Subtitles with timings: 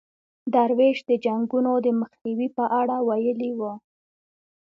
[0.53, 3.73] درویش د جنګونو د مخنیوي په اړه ویلي وو.